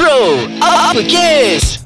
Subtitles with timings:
[0.00, 1.84] Bro, apa kes?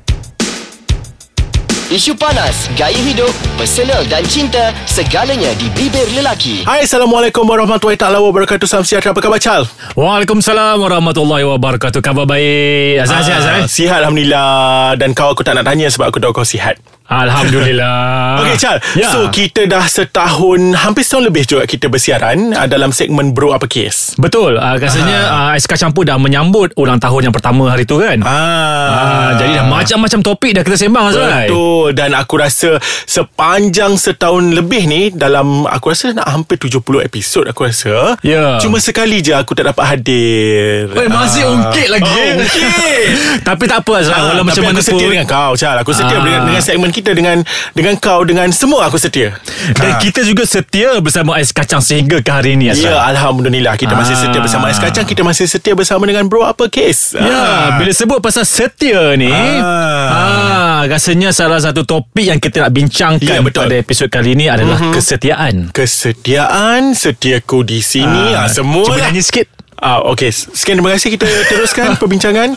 [1.90, 6.62] Isu panas, gaya hidup, personal dan cinta, segalanya di bibir lelaki.
[6.62, 9.66] Hai Assalamualaikum warahmatullahi taala wabarakatuh Salam sejahtera Apa khabar Chal?
[9.98, 11.98] Waalaikumsalam warahmatullahi wabarakatuh.
[12.06, 13.02] Khabar baik.
[13.02, 13.54] Azhar sihat Azhar.
[13.58, 18.40] Ah, Sihat Alhamdulillah Dan kau aku tak nak tanya Sebab aku tahu kau sihat Alhamdulillah.
[18.40, 19.08] Okay Chal Ya.
[19.08, 23.66] So kita dah setahun Hampir setahun lebih juga Kita bersiaran uh, Dalam segmen Bro Apa
[23.66, 24.56] Kes Betul.
[24.56, 28.24] Uh, rasanya uh, SK Campur dah menyambut ulang tahun yang pertama hari tu kan.
[28.24, 31.46] Ah, jadi dah macam-macam topik dah kita sembang Azrai.
[31.46, 37.44] Betul Dan aku rasa Sepanjang setahun lebih ni Dalam Aku rasa nak hampir 70 episod
[37.44, 38.56] Aku rasa Ya.
[38.58, 41.52] Cuma sekali je Aku tak dapat hadir Eh, masih Ah.
[41.52, 42.08] ungkit lagi.
[42.08, 43.06] Oh, ungkit
[43.48, 44.16] Tapi tak apa Azrai.
[44.16, 46.22] Ah, Walau macam tapi mana aku setia dengan kau Chal Aku setia Ah.
[46.22, 47.42] dengan, dengan segmen kita Dengan
[47.74, 49.34] dengan kau Dengan semua aku setia
[49.74, 49.98] Dan Ah.
[49.98, 52.70] kita juga setia bersama Ais Kacang sehingga ke hari ini.
[52.70, 54.20] Ya Alhamdulillah Kita masih Ah.
[54.22, 58.22] setia bersama Ais Kacang Kita masih setia bersama dengan Bro Apa Kes Ya, bila sebut
[58.22, 60.78] pasal setia ni, Ah.
[60.78, 60.80] ah.
[60.84, 63.64] rasanya salah satu topik yang kita nak bincangkan Ya, betul.
[63.64, 65.72] pada episod kali ini adalah kesetiaan.
[65.72, 69.48] Kesetiaan Setiaku di sini ah, Semua Cuba nyanyi sikit.
[69.80, 70.30] Ah, okay.
[70.30, 72.54] Sekian terima kasih Kita teruskan perbincangan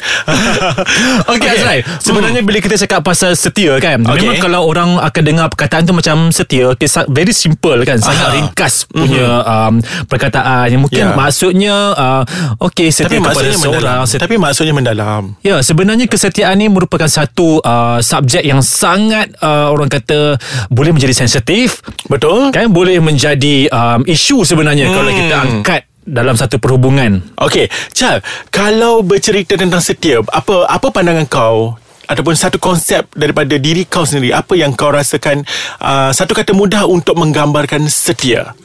[1.34, 4.23] Okey Azrai Sebenarnya bila kita cakap pasal setia kan Okey.
[4.23, 8.36] Memang kalau orang akan dengar perkataan tu macam setia okay, Very simple kan Sangat Aha.
[8.38, 11.14] ringkas punya um, perkataan Yang mungkin Ya.
[11.14, 12.23] maksudnya uh,
[12.58, 16.68] Okey setia Tapi kepada maksudnya seorang mendalam setia Tapi maksudnya mendalam Ya, sebenarnya kesetiaan ni
[16.68, 22.70] merupakan satu uh, subjek yang sangat uh, orang kata boleh menjadi sensitif, Betul kan?
[22.73, 24.95] Boleh menjadi um, isu sebenarnya hmm.
[24.95, 27.19] kalau kita angkat dalam satu perhubungan.
[27.36, 31.75] Okey, Chal, kalau bercerita tentang setia, apa apa pandangan kau
[32.08, 35.44] ataupun satu konsep daripada diri kau sendiri, apa yang kau rasakan
[35.83, 38.55] uh, satu kata mudah untuk menggambarkan setia?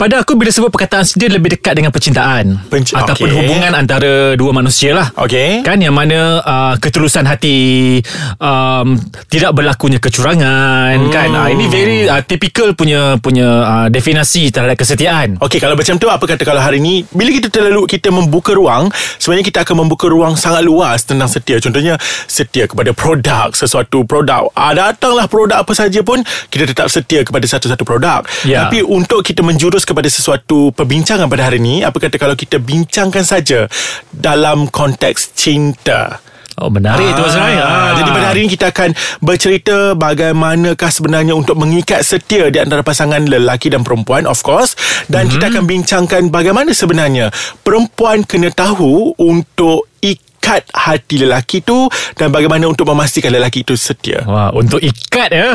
[0.00, 3.36] Pada aku bila sebut perkataan setia lebih dekat dengan percintaan Penci- ataupun okey.
[3.36, 5.12] hubungan antara dua manusia lah.
[5.12, 5.60] Okey.
[5.60, 8.00] Kan yang mana uh, ketulusan hati
[8.40, 8.96] um,
[9.28, 11.12] tidak berlakunya kecurangan hmm.
[11.12, 11.28] kan.
[11.36, 15.36] Uh, ini very uh, typical punya punya uh, definisi terhadap kesetiaan.
[15.36, 18.88] Okey, kalau macam tu apa kata kalau hari ni bila kita terlalu kita membuka ruang,
[19.20, 21.60] sebenarnya kita akan membuka ruang sangat luas tentang setia.
[21.60, 24.48] Contohnya setia kepada produk, sesuatu produk.
[24.56, 28.24] Ah, datanglah produk apa saja pun kita tetap setia kepada satu-satu produk.
[28.48, 28.64] Ya.
[28.64, 33.26] Tapi untuk kita menjurus kepada sesuatu perbincangan pada hari ini, apa kata kalau kita bincangkan
[33.26, 33.66] saja
[34.14, 36.22] dalam konteks cinta.
[36.60, 37.56] Oh menarik tu Azrai.
[37.56, 38.92] Ah, Jadi pada hari ini kita akan
[39.24, 44.76] bercerita bagaimanakah sebenarnya untuk mengikat setia di antara pasangan lelaki dan perempuan of course
[45.08, 45.32] dan mm-hmm.
[45.40, 47.32] kita akan bincangkan bagaimana sebenarnya
[47.64, 50.29] perempuan kena tahu untuk ikat
[50.70, 54.22] hati lelaki tu dan bagaimana untuk memastikan lelaki itu setia.
[54.24, 55.54] Wah, untuk ikat ya.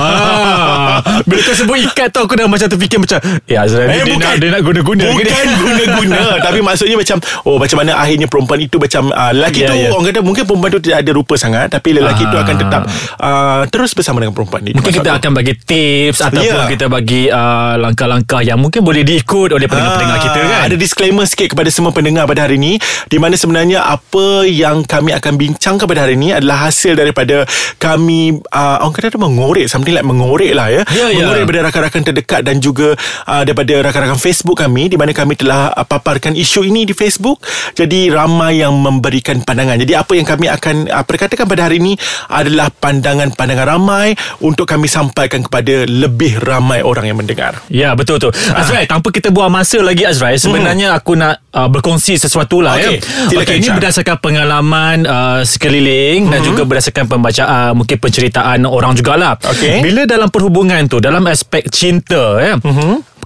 [0.00, 1.00] Ah.
[1.22, 4.34] Bila kau sebut ikat tu aku dah macam terfikir macam eh Azrai Eh, dia nak
[4.36, 9.10] dia nak guna-guna Bukan guna-guna Tapi maksudnya macam Oh macam mana akhirnya perempuan itu Macam
[9.10, 9.88] uh, Lelaki Ya, tu ya.
[9.90, 12.42] Orang kata mungkin perempuan tu Tidak ada rupa sangat Tapi lelaki tu Ah.
[12.42, 12.82] akan tetap
[13.18, 16.66] uh, Terus bersama dengan perempuan ni Mungkin kita akan bagi tips Ataupun Ya.
[16.66, 21.24] kita bagi uh, Langkah-langkah Yang mungkin boleh diikut Oleh pendengar-pendengar Ah, kita kan Ada disclaimer
[21.24, 22.76] sikit kepada semua pendengar pada hari ini
[23.06, 27.44] Di mana sebenarnya apa yang kami akan bincangkan pada hari ini Adalah hasil daripada
[27.76, 30.82] kami uh, Orang kata tu mengorek Something like mengorek lah ya.
[30.90, 31.24] Ya, ya.
[31.24, 32.94] Mengorek daripada rakan-rakan terdekat Dan juga
[33.26, 37.42] uh, daripada rakan-rakan Facebook kami Di mana kami telah uh, paparkan isu ini di Facebook.
[37.74, 39.78] Jadi ramai yang memberikan pandangan.
[39.80, 41.94] Jadi apa yang kami akan uh, perkatakan pada hari ini
[42.28, 47.60] Adalah pandangan-pandangan ramai Untuk kami sampaikan kepada lebih ramai orang yang mendengar.
[47.70, 48.62] Ya betul tu Ah.
[48.62, 52.96] Azrai tanpa kita buang masa lagi Azrai Sebenarnya aku nak uh, berkongsi sesuatu lah Okey,
[52.96, 53.74] ya silakan, Okey, Ini Syah.
[54.10, 59.38] Berdasarkan pengalaman uh, sekeliling Dan juga berdasarkan pembacaan Mungkin penceritaan orang jugalah.
[59.38, 59.86] Okey.
[59.86, 62.58] Bila dalam perhubungan tu Dalam aspek cinta ya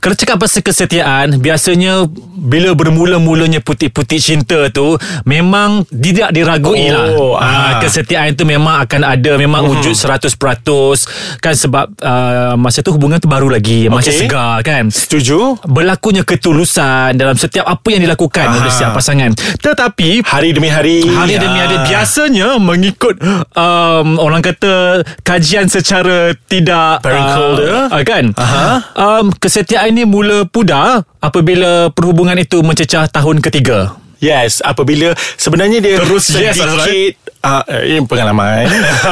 [0.04, 2.04] Kalau cakap pasal kesetiaan Biasanya
[2.36, 7.72] Bila bermula-mulanya Putik-putik cinta tu Memang Tidak diragui lah Oh, Ah, ah.
[7.80, 10.36] Kesetiaan tu memang akan ada Memang wujud 100%
[11.40, 15.56] Kan sebab uh, Masa tu hubungan tu baru lagi Masih segar kan Setuju?
[15.64, 18.60] Berlakunya ketulusan Dalam setiap apa yang dilakukan Ah.
[18.60, 21.84] Oleh setiap pasangan Tetapi Hari demi hari Hari demi hari Ah.
[21.86, 23.16] Biasanya Mengikut
[23.56, 27.88] um, Orang kata Kajian secara Tidak dia.
[27.88, 28.66] uh, Kan Aha.
[28.94, 33.94] um, Kesetiaan ini mula pudar Apabila perhubungan itu Mencecah tahun ketiga?
[34.18, 38.64] Yes Apabila Sebenarnya dia Terus yes, Sedikit uh, Ini pengalaman.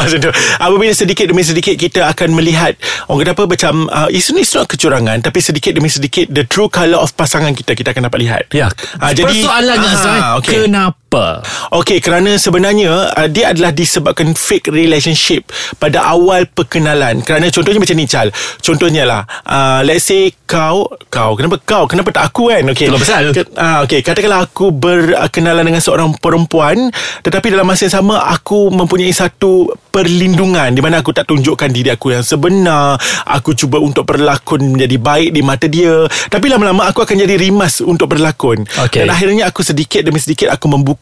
[0.64, 2.74] Apabila sedikit demi sedikit Kita akan melihat
[3.06, 6.66] Orang kata apa Macam uh, It's it's not kecurangan Tapi sedikit demi sedikit The true
[6.66, 8.42] colour of pasangan kita Kita akan dapat lihat.
[8.50, 8.72] Ya.
[8.96, 10.56] Ah, jadi- Persoalannya Ah, Azrai okey.
[10.64, 11.44] Kenapa Kenapa?
[11.76, 15.44] Okey, kerana sebenarnya uh, dia adalah disebabkan fake relationship
[15.76, 17.20] pada awal perkenalan.
[17.20, 18.32] Kerana contohnya macam ni, Chal.
[18.64, 21.84] Contohnya lah, uh, let's say kau, kau, kenapa kau?
[21.84, 22.64] Kenapa tak aku kan?
[22.72, 22.88] Okey.
[22.88, 23.24] Itulah pasal.
[23.36, 26.88] Ke, uh, Okey, katakanlah aku berkenalan dengan seorang perempuan
[27.20, 31.92] tetapi dalam masa yang sama aku mempunyai satu perlindungan di mana aku tak tunjukkan diri
[31.92, 32.96] aku yang sebenar.
[33.28, 36.08] Aku cuba untuk berlakon menjadi baik di mata dia.
[36.08, 38.64] Tapi lama-lama aku akan jadi rimas untuk berlakon.
[38.88, 39.04] Okey.
[39.04, 41.01] Dan akhirnya aku sedikit demi sedikit aku membuka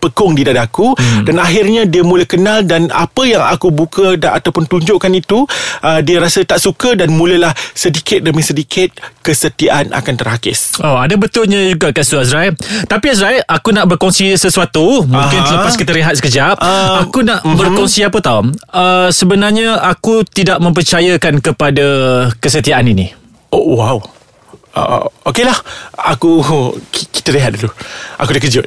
[0.00, 1.28] pekung di dada aku hmm.
[1.28, 5.44] dan akhirnya dia mula kenal dan apa yang aku buka dan ataupun tunjukkan itu
[5.84, 8.90] uh, dia rasa tak suka dan mulalah sedikit demi sedikit
[9.20, 10.80] kesetiaan akan terhakis.
[10.80, 12.52] Oh, ada betulnya juga kat Azrael.
[12.88, 15.04] Tapi Azrael, aku nak berkongsi sesuatu.
[15.04, 15.48] Mungkin Aha.
[15.48, 16.60] selepas kita rehat sekejap.
[16.60, 17.56] Ah, aku nak mhm.
[17.56, 18.44] berkongsi apa tau.
[18.72, 21.86] Uh, sebenarnya aku tidak mempercayakan kepada
[22.40, 23.12] kesetiaan ini.
[23.54, 23.98] Oh wow.
[24.74, 25.54] Uh, Okey lah
[25.94, 26.42] Aku
[26.90, 27.70] ki- Kita rehat dulu
[28.18, 28.66] Aku dah kejut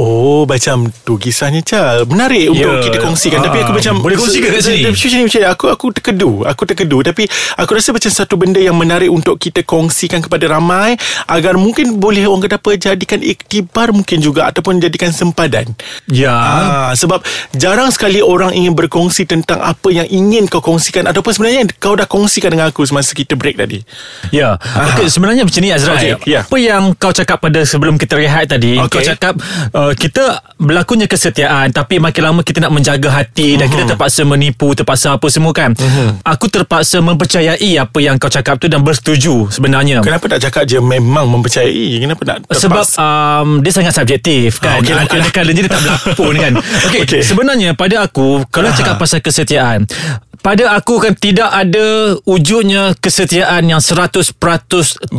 [0.00, 2.64] Oh macam tu kisahnya Chal Menarik Ya.
[2.64, 4.88] untuk kita kongsikan Tapi aku Ah, macam boleh kongsikan kat sini?
[4.88, 7.22] Macam ni macam Aku, aku terkedu Aku terkedu Tapi
[7.56, 10.96] aku rasa macam satu benda yang menarik Untuk kita kongsikan kepada ramai
[11.28, 15.68] Agar mungkin boleh orang kata apa Jadikan iktibar mungkin juga Ataupun jadikan sempadan
[16.08, 16.32] Ya.
[16.32, 21.66] Ah, sebab jarang sekali orang ingin berkongsi tentang apa yang ingin kau kongsikan ataupun sebenarnya
[21.78, 23.80] kau dah kongsikan dengan aku semasa kita break tadi.
[24.30, 24.54] Ya.
[24.60, 26.20] Okey, sebenarnya macam ni Azrael.
[26.20, 26.44] Okey, ya.
[26.44, 28.90] Apa yang kau cakap pada sebelum kita rehat tadi, Okey.
[28.92, 29.34] kau cakap
[29.72, 30.22] uh, kita
[30.56, 33.72] berlakunya kesetiaan tapi makin lama kita nak menjaga hati dan Mhm.
[33.72, 35.74] kita terpaksa menipu, terpaksa apa semua kan.
[36.22, 39.98] Aku terpaksa mempercayai apa yang kau cakap tu dan bersetuju sebenarnya.
[40.00, 41.98] Kenapa tak cakap je memang mempercayai?
[41.98, 42.62] Kenapa nak terpaksa?
[42.62, 44.78] Sebab um, dia sangat subjektif kan.
[44.78, 45.04] Okey lah.
[45.04, 46.52] Ada kalanya dia tak berlakon kan.
[46.86, 47.22] Okey, Okey.
[47.22, 48.76] sebenarnya pada aku kalau Aha.
[48.76, 49.88] cakap pasal kesetiaan,
[50.38, 51.86] pada aku kan tidak ada
[52.22, 54.34] wujudnya kesetiaan yang 100%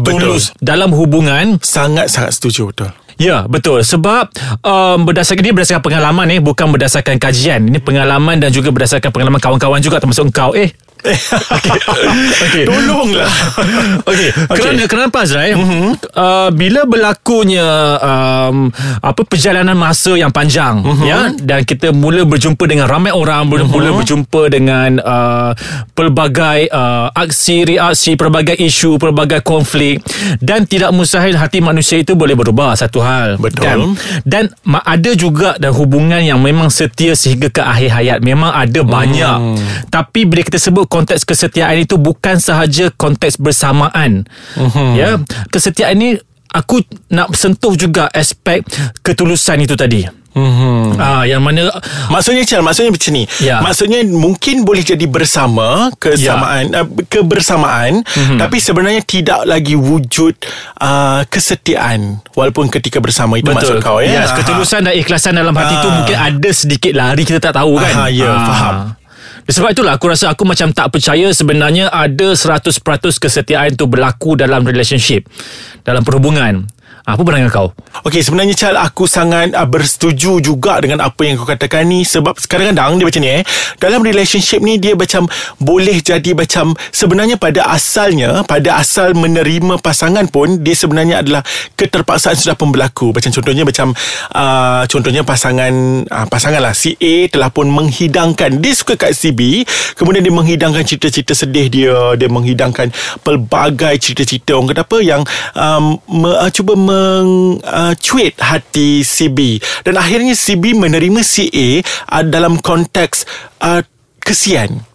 [0.04, 2.90] tulus dalam hubungan sangat-sangat setuju betul.
[3.18, 3.82] Ya betul.
[3.86, 4.34] Sebab
[4.66, 7.66] um, berdasarkan dia berdasarkan pengalaman ni bukan berdasarkan kajian.
[7.70, 10.54] Ini pengalaman dan juga berdasarkan pengalaman kawan-kawan juga termasuk engkau.
[10.58, 10.74] Eh
[12.48, 12.64] Okey.
[12.64, 13.28] Tolonglah.
[14.10, 14.60] Okey, Okey.
[14.60, 15.56] kerana kenapa Azrael?
[15.60, 15.90] Mm-hmm.
[16.16, 17.68] Uh, bila berlakunya
[18.00, 18.72] um,
[19.04, 21.06] apa perjalanan masa yang panjang mm-hmm.
[21.06, 23.72] ya dan kita mula berjumpa dengan ramai orang, mula, Mhm.
[23.72, 25.52] mula berjumpa dengan uh,
[25.92, 30.04] pelbagai uh, aksi reaksi, pelbagai isu, pelbagai konflik
[30.40, 33.40] dan tidak mustahil hati manusia itu boleh berubah satu hal.
[33.40, 33.64] Betul.
[33.64, 33.78] Kan?
[34.24, 34.44] Dan
[34.84, 38.20] ada juga dan hubungan yang memang setia sehingga ke akhir hayat.
[38.20, 39.38] Memang ada banyak.
[39.40, 39.58] Hmm.
[39.88, 44.30] Tapi bila kita sebut konteks kesetiaan itu bukan sahaja konteks bersamaan.
[44.54, 44.94] Hmm.
[44.94, 45.18] Ya,
[45.50, 46.22] kesetiaan ini
[46.54, 48.62] aku nak sentuh juga aspek
[49.02, 50.06] ketulusan itu tadi.
[50.34, 50.98] Hmm.
[50.98, 51.70] Ah, yang mana
[52.10, 53.62] Maksudnya Chal Maksudnya macam ni Ya.
[53.62, 58.42] Maksudnya mungkin boleh jadi bersama Kesamaan uh, Kebersamaan mm-hmm.
[58.42, 60.34] Tapi sebenarnya tidak lagi wujud
[60.82, 64.42] uh, Kesetiaan Walaupun ketika bersama Itu maksud kau ya Yes, Aha.
[64.42, 65.96] ketulusan dan ikhlasan dalam hati itu Ah.
[66.02, 67.94] mungkin ada sedikit lari kita tak tahu kan.
[67.94, 68.76] Aha, ya, faham.
[69.44, 72.80] Sebab itulah aku rasa aku macam tak percaya sebenarnya ada 100%
[73.20, 75.28] kesetiaan itu berlaku dalam relationship,
[75.84, 76.64] dalam perhubungan.
[77.04, 77.68] Apa pandangan kau?
[78.08, 82.40] Okey sebenarnya Chal Aku sangat uh, bersetuju juga Dengan apa yang kau katakan ni Sebab
[82.48, 83.44] kadang-kadang Dia macam ni eh.
[83.76, 85.28] Dalam relationship ni Dia macam
[85.60, 91.44] Boleh jadi macam Sebenarnya pada asalnya Pada asal menerima pasangan pun Dia sebenarnya adalah
[91.76, 93.92] Keterpaksaan sudah pun berlaku Macam contohnya Macam
[94.32, 95.74] uh, Contohnya pasangan
[96.08, 96.72] uh, Pasangan lah.
[96.72, 99.68] Si A telah pun menghidangkan Dia suka kat si B
[100.00, 102.96] Kemudian dia menghidangkan Cerita-cerita sedih dia Dia menghidangkan
[103.28, 109.58] Pelbagai cerita-cerita Orang kata apa Yang um, me, uh, Cuba mencuit uh, hati si B.
[109.82, 111.70] Dan akhirnya si B menerima si A
[112.20, 113.26] uh, dalam konteks
[113.62, 113.82] uh,
[114.24, 114.93] kesian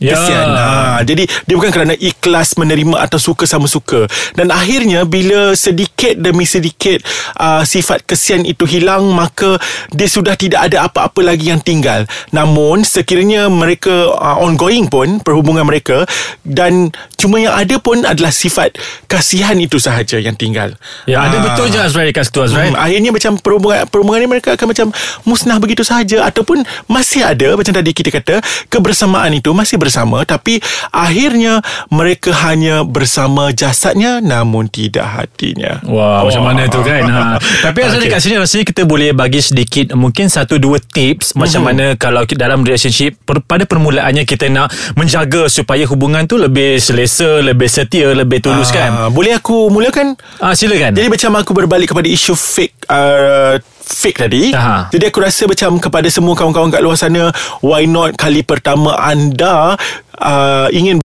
[0.00, 0.16] Ya.
[0.16, 0.66] Kesian ha,
[1.04, 6.48] Jadi dia bukan kerana ikhlas menerima atau suka sama suka Dan akhirnya bila sedikit demi
[6.48, 7.04] sedikit
[7.36, 9.60] uh, Sifat kesian itu hilang Maka
[9.92, 15.68] dia sudah tidak ada apa-apa lagi yang tinggal Namun sekiranya mereka uh, ongoing pun Perhubungan
[15.68, 16.08] mereka
[16.40, 16.88] Dan
[17.20, 20.72] cuma yang ada pun adalah sifat kasihan itu sahaja yang tinggal
[21.04, 21.44] Ya, ada Ah.
[21.44, 22.72] betul je Azrael kat situ Azrael.
[22.72, 24.86] Hmm, akhirnya macam perhubungan perhubungan ni mereka akan macam
[25.28, 28.40] musnah begitu sahaja ataupun masih ada macam tadi kita kata
[28.72, 29.89] kebersamaan itu masih bersama
[30.22, 31.58] tapi akhirnya
[31.90, 35.82] mereka hanya bersama jasadnya namun tidak hatinya.
[35.84, 37.22] Wah, macam mana tu kan ha.
[37.64, 38.12] Tapi Azrael Okey.
[38.12, 42.46] kat sini Rasanya kita boleh bagi sedikit Mungkin satu dua tips Macam mana Kalau kita
[42.46, 48.12] dalam relationship per, Pada permulaannya Kita nak menjaga Supaya hubungan tu Lebih selesa Lebih setia
[48.12, 50.14] Lebih tulus kan Ah, boleh aku mulakan?
[50.38, 53.56] ah, Silakan Jadi macam aku berbalik kepada isu fake uh,
[53.90, 54.54] fake tadi.
[54.54, 54.88] Aha.
[54.88, 59.74] Jadi aku rasa macam kepada semua kawan-kawan kat luar sana, why not kali pertama anda
[60.16, 61.02] uh, ingin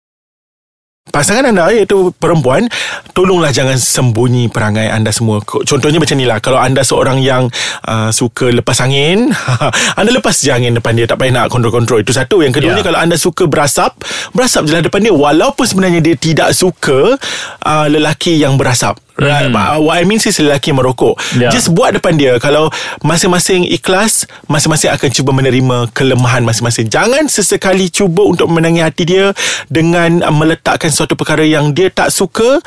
[1.05, 2.67] pasangan anda iaitu perempuan
[3.15, 5.39] tolonglah jangan sembunyi perangai anda semua.
[5.39, 6.43] Contohnya macam ni lah.
[6.43, 7.47] Kalau anda seorang yang
[7.87, 9.31] uh, suka lepas angin
[9.99, 11.07] anda lepas je angin depan dia.
[11.07, 12.03] Tak payah nak kontrol-kontrol.
[12.03, 12.43] Itu satu.
[12.43, 12.87] Yang keduanya Ya.
[12.91, 13.95] kalau anda suka berasap
[14.35, 15.15] berasap je lah depan dia.
[15.15, 17.15] Walaupun sebenarnya dia tidak suka
[17.63, 19.47] uh, lelaki yang berasap Right.
[19.47, 19.87] Hmm.
[19.87, 21.47] What I mean is lelaki yang merokok Ya.
[21.47, 22.67] Just buat depan dia Kalau
[22.99, 29.31] masing-masing ikhlas Masing-masing akan cuba menerima Kelemahan masing-masing Jangan sesekali cuba Untuk menangi hati dia
[29.71, 32.59] Dengan meletakkan Suatu perkara yang dia tak suka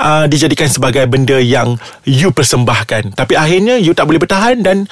[0.00, 1.76] uh, Dijadikan sebagai benda yang
[2.08, 4.88] You persembahkan Tapi akhirnya You tak boleh bertahan Dan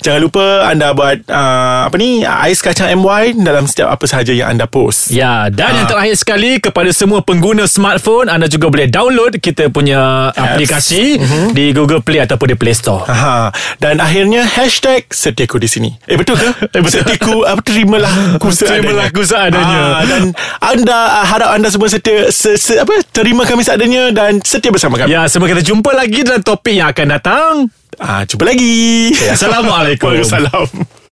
[0.00, 4.50] Jangan lupa anda buat uh, apa ni, ais kacang MY dalam setiap apa sahaja yang
[4.50, 5.10] anda post.
[5.10, 5.74] Ya, dan Ah.
[5.74, 11.54] yang terakhir sekali kepada semua pengguna smartphone anda juga boleh download kita punya aplikasi Mhm.
[11.54, 13.06] di Google Play ataupun di Play Store.
[13.06, 13.54] Aha.
[13.78, 15.90] Dan akhirnya hashtag setiaku di sini.
[16.04, 16.50] Eh betul ke?
[16.66, 17.00] Eh, betul.
[17.00, 18.10] Setiaku apa terimalah
[18.42, 18.50] ku.
[18.50, 19.80] Terimalah ku seadanya.
[19.94, 20.22] Ah, dan
[20.58, 24.98] anda ah, harap anda semua setia se, se, apa terima kami seadanya dan setia bersama
[24.98, 25.14] kami.
[25.14, 27.52] Ya, sampai kita jumpa lagi dalam topik yang akan datang.
[27.94, 29.14] Ah, jumpa lagi.
[29.30, 30.10] Assalamualaikum.
[30.10, 30.66] Waalaikumsalam.